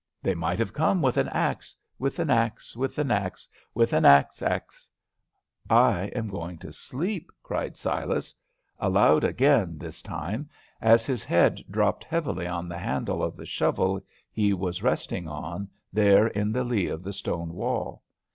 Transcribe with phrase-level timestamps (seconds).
[0.23, 4.03] They might have come with an axe with an axe with an axe with an
[4.03, 4.41] axe"
[5.69, 8.33] "I am going to sleep," cried Silas,
[8.79, 10.49] aloud again this time,
[10.81, 14.01] as his head dropped heavily on the handle of the shovel
[14.31, 18.01] he was resting on there in the lee of the stone wall.